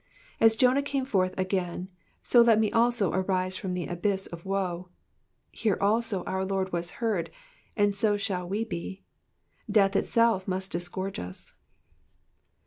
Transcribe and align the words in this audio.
^^ 0.00 0.02
As 0.40 0.56
Jonah 0.56 0.80
came 0.80 1.04
forth 1.04 1.34
again, 1.36 1.90
so 2.22 2.40
let 2.40 2.58
me 2.58 2.72
also 2.72 3.12
arise 3.12 3.58
from 3.58 3.74
the 3.74 3.84
abyss 3.86 4.26
of 4.28 4.46
woe; 4.46 4.88
here 5.50 5.76
also 5.78 6.24
our 6.24 6.42
Lord 6.42 6.72
was 6.72 6.92
heard, 7.04 7.30
and 7.76 7.94
so 7.94 8.16
shall 8.16 8.48
we 8.48 8.64
be. 8.64 9.04
Death 9.70 9.94
itself 9.94 10.48
must 10.48 10.70
disgorge 10.72 11.18
us. 11.18 11.52